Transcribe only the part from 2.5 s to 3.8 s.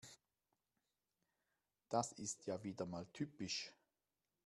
wieder mal typisch.